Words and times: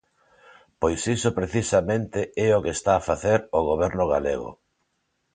Pois 0.81 1.01
iso 1.15 1.37
precisamente 1.39 2.19
é 2.47 2.49
o 2.57 2.63
que 2.65 2.73
está 2.77 2.93
a 2.97 3.05
facer 3.09 3.39
o 3.57 3.59
Goberno 3.69 4.05
galego. 4.13 4.51